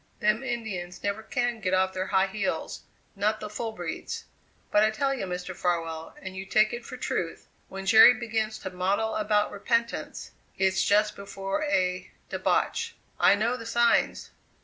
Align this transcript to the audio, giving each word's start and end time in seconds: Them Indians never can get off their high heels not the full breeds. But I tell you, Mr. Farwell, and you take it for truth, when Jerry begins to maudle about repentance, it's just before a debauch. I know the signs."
Them 0.19 0.41
Indians 0.43 1.03
never 1.03 1.21
can 1.21 1.59
get 1.59 1.75
off 1.75 1.93
their 1.93 2.07
high 2.07 2.25
heels 2.25 2.81
not 3.15 3.39
the 3.39 3.51
full 3.51 3.71
breeds. 3.71 4.25
But 4.71 4.83
I 4.83 4.89
tell 4.89 5.13
you, 5.13 5.27
Mr. 5.27 5.55
Farwell, 5.55 6.15
and 6.19 6.35
you 6.35 6.43
take 6.43 6.73
it 6.73 6.83
for 6.83 6.97
truth, 6.97 7.47
when 7.69 7.85
Jerry 7.85 8.15
begins 8.15 8.57
to 8.57 8.71
maudle 8.71 9.13
about 9.13 9.51
repentance, 9.51 10.31
it's 10.57 10.81
just 10.83 11.15
before 11.15 11.63
a 11.65 12.09
debauch. 12.31 12.95
I 13.19 13.35
know 13.35 13.55
the 13.55 13.67
signs." 13.67 14.31